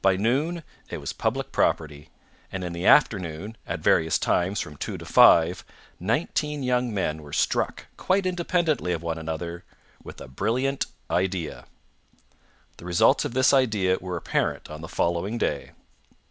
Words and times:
By 0.00 0.16
noon 0.16 0.62
it 0.88 0.96
was 1.02 1.12
public 1.12 1.52
property; 1.52 2.08
and 2.50 2.64
in 2.64 2.72
the 2.72 2.86
afternoon, 2.86 3.58
at 3.66 3.80
various 3.80 4.18
times 4.18 4.58
from 4.58 4.78
two 4.78 4.96
to 4.96 5.04
five, 5.04 5.66
nineteen 6.00 6.62
young 6.62 6.94
men 6.94 7.20
were 7.20 7.34
struck, 7.34 7.84
quite 7.98 8.24
independently 8.24 8.92
of 8.94 9.02
one 9.02 9.18
another, 9.18 9.64
with 10.02 10.18
a 10.22 10.28
brilliant 10.28 10.86
idea. 11.10 11.66
The 12.78 12.86
results 12.86 13.26
of 13.26 13.34
this 13.34 13.52
idea 13.52 13.98
were 14.00 14.16
apparent 14.16 14.70
on 14.70 14.80
the 14.80 14.88
following 14.88 15.36
day. 15.36 15.72